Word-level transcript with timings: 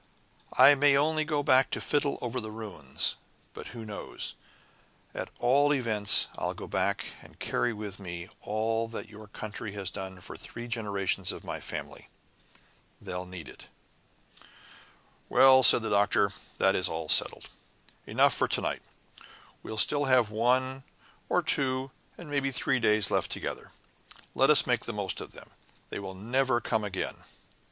"I 0.57 0.73
may 0.73 0.97
only 0.97 1.23
go 1.25 1.43
back 1.43 1.69
to 1.69 1.79
fiddle 1.79 2.17
over 2.23 2.41
the 2.41 2.49
ruins. 2.49 3.17
But 3.53 3.67
who 3.67 3.85
knows? 3.85 4.33
At 5.13 5.29
all 5.37 5.71
events, 5.71 6.25
I'll 6.39 6.55
go 6.55 6.67
back 6.67 7.05
and 7.21 7.37
carry 7.37 7.71
with 7.71 7.99
me 7.99 8.27
all 8.41 8.87
that 8.87 9.09
your 9.09 9.27
country 9.27 9.73
had 9.73 9.91
done 9.93 10.19
for 10.19 10.35
three 10.35 10.67
generations 10.67 11.31
of 11.31 11.43
my 11.43 11.59
family. 11.59 12.09
They'll 12.99 13.27
need 13.27 13.47
it." 13.47 13.67
"Well," 15.29 15.61
said 15.61 15.83
the 15.83 15.89
Doctor, 15.91 16.33
"that 16.57 16.73
is 16.73 16.89
all 16.89 17.07
settled. 17.07 17.47
Enough 18.07 18.33
for 18.33 18.47
to 18.47 18.59
night. 18.59 18.81
We'll 19.61 19.77
still 19.77 20.05
have 20.05 20.31
one 20.31 20.83
or 21.29 21.43
two, 21.43 21.91
and 22.17 22.27
it 22.27 22.31
may 22.31 22.39
be 22.39 22.49
three 22.49 22.79
days 22.79 23.11
left 23.11 23.29
together. 23.31 23.71
Let 24.33 24.49
us 24.49 24.65
make 24.65 24.85
the 24.85 24.93
most 24.93 25.21
of 25.21 25.33
them. 25.33 25.51
They 25.91 25.99
will 25.99 26.15
never 26.15 26.59
come 26.59 26.83
again." 26.83 27.17